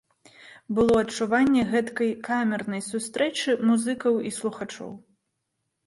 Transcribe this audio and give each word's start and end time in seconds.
Было 0.79 0.95
адчуванне 1.03 1.61
гэткай 1.75 2.11
камернай 2.29 2.81
сустрэчы 2.89 3.49
музыкаў 3.71 4.13
і 4.31 4.37
слухачоў. 4.43 4.91